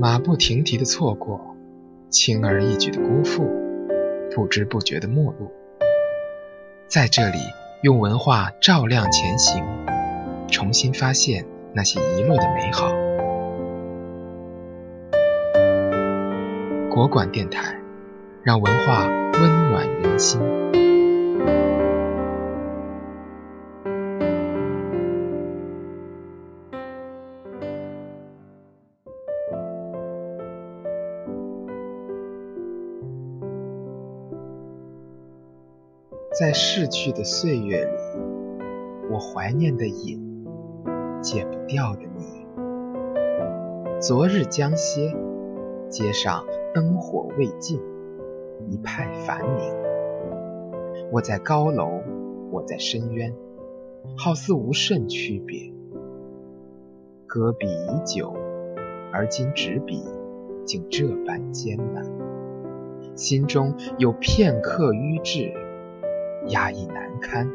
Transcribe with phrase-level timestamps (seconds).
[0.00, 1.54] 马不停蹄的错过，
[2.08, 3.46] 轻而易举的辜负，
[4.34, 5.52] 不知不觉的陌路。
[6.88, 7.36] 在这里，
[7.82, 9.62] 用文化照亮前行，
[10.48, 12.90] 重新发现那些遗落的美好。
[16.88, 17.78] 国馆电台，
[18.42, 20.40] 让文化温暖人心。
[36.32, 37.90] 在逝去的岁月里，
[39.10, 40.46] 我怀念的影，
[41.20, 42.46] 戒不掉的你。
[44.00, 45.12] 昨日将歇，
[45.88, 47.80] 街上灯火未尽，
[48.68, 49.74] 一派繁明。
[51.10, 52.00] 我在高楼，
[52.52, 53.34] 我在深渊，
[54.16, 55.72] 好似无甚区别。
[57.26, 58.32] 搁笔已久，
[59.12, 60.04] 而今执笔，
[60.64, 62.06] 竟这般艰难。
[63.16, 65.52] 心中有片刻瘀滞。
[66.48, 67.50] 压抑难堪，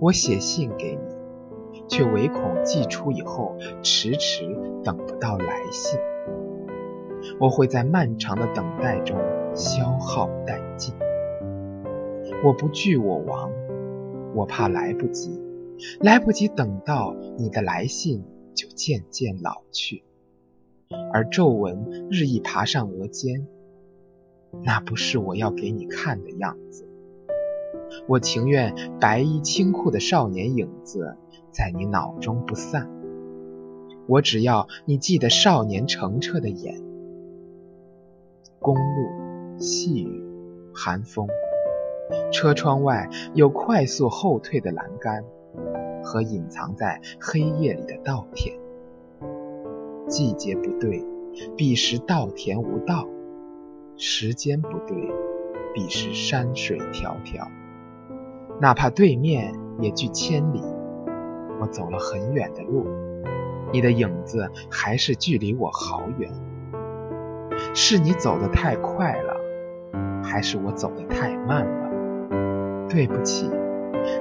[0.00, 4.44] 我写信给你，却唯恐寄出以后迟迟
[4.82, 5.98] 等不到来信。
[7.40, 9.18] 我会在漫长的等待中
[9.54, 10.94] 消耗殆尽。
[12.44, 13.50] 我不惧我亡，
[14.34, 15.40] 我怕来不及，
[16.00, 18.22] 来不及等到你的来信，
[18.54, 20.04] 就渐渐老去，
[21.12, 23.46] 而皱纹日益爬上额间，
[24.62, 26.87] 那不是我要给你看的样子。
[28.06, 31.16] 我情愿白衣青裤的少年影子
[31.50, 32.90] 在你脑中不散，
[34.06, 36.82] 我只要你记得少年澄澈的眼。
[38.60, 40.22] 公路，细雨，
[40.74, 41.28] 寒风，
[42.32, 45.24] 车窗外有快速后退的栏杆
[46.02, 48.58] 和隐藏在黑夜里的稻田。
[50.08, 51.04] 季节不对，
[51.56, 53.06] 彼时稻田无稻；
[53.96, 54.96] 时间不对，
[55.74, 57.48] 彼时山水迢迢。
[58.60, 60.60] 哪怕对面也距千里，
[61.60, 62.88] 我走了很远的路，
[63.72, 66.28] 你的影子还是距离我好远。
[67.72, 69.36] 是你走得太快了，
[70.24, 72.88] 还是我走得太慢了？
[72.88, 73.48] 对不起，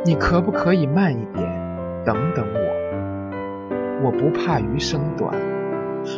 [0.05, 4.05] 你可不可以慢一点，等等我？
[4.05, 5.33] 我不怕余生短，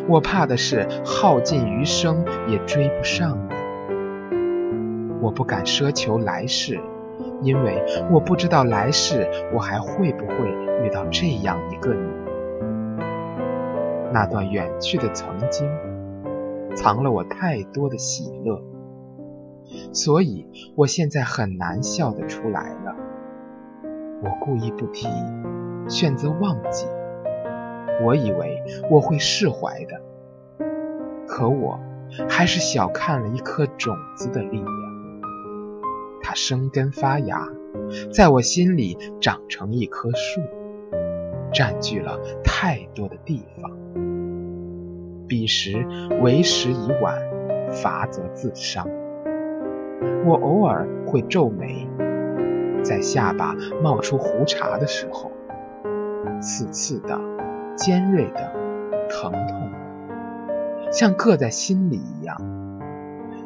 [0.09, 3.53] 我怕的是耗尽余生也追不上你。
[5.21, 6.81] 我不敢奢求来世。
[7.41, 10.33] 因为我不知道来世我还会不会
[10.83, 12.01] 遇到这样一个你。
[14.11, 15.69] 那段远去的曾经，
[16.75, 18.61] 藏了我太多的喜乐，
[19.93, 22.95] 所以我现在很难笑得出来了。
[24.23, 25.07] 我故意不提，
[25.87, 26.87] 选择忘记。
[28.03, 30.01] 我以为我会释怀的，
[31.27, 31.79] 可我
[32.27, 34.98] 还是小看了一颗种子的力量。
[36.29, 37.49] 它生根发芽，
[38.13, 40.41] 在我心里长成一棵树，
[41.51, 43.71] 占据了太多的地方。
[45.27, 45.83] 彼时
[46.21, 47.19] 为时已晚，
[47.71, 48.87] 罚则自伤。
[50.23, 51.89] 我偶尔会皱眉，
[52.83, 55.31] 在下巴冒出胡茬的时候，
[56.39, 57.19] 刺刺的、
[57.75, 58.53] 尖锐的、
[59.09, 59.71] 疼痛，
[60.91, 62.37] 像刻在心里一样。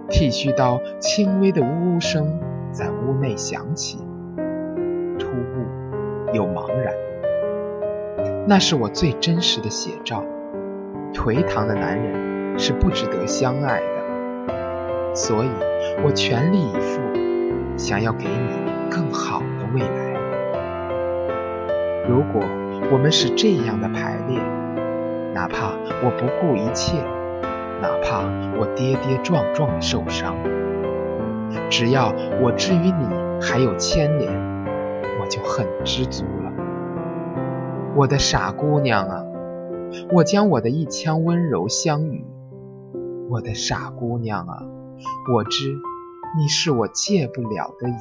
[0.10, 2.42] 剃须刀轻微的呜呜声。
[2.74, 4.00] 在屋内响起，
[5.20, 6.92] 突兀又茫然。
[8.48, 10.24] 那是我最真实的写照。
[11.14, 15.50] 颓唐的男人是不值得相爱的，所以
[16.04, 17.00] 我全力以赴，
[17.78, 20.14] 想要给你更好的未来。
[22.10, 22.42] 如果
[22.92, 24.40] 我们是这样的排列，
[25.36, 25.74] 哪怕
[26.04, 26.98] 我不顾一切，
[27.80, 28.24] 哪怕
[28.60, 30.36] 我跌跌撞撞的受伤。
[31.70, 34.32] 只要我之于你还有牵连，
[35.20, 36.52] 我就很知足了。
[37.96, 39.24] 我的傻姑娘啊，
[40.12, 42.26] 我将我的一腔温柔相与。
[43.30, 44.64] 我的傻姑娘啊，
[45.34, 45.76] 我知
[46.38, 47.96] 你是我戒不了的瘾。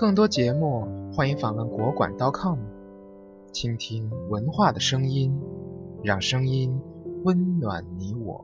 [0.00, 2.58] 更多节目，欢迎访问国馆 .com，
[3.52, 5.38] 倾听文化的声音，
[6.02, 6.80] 让声音
[7.22, 8.42] 温暖你我。